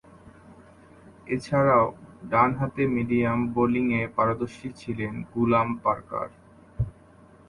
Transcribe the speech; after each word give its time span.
এছাড়াও, 1.27 1.85
ডানহাতে 2.29 2.83
মিডিয়াম 2.87 3.39
বোলিংয়ে 3.53 4.01
পারদর্শী 4.15 4.69
ছিলেন 4.75 5.13
গুলাম 5.33 5.67
পার্কার। 5.83 6.29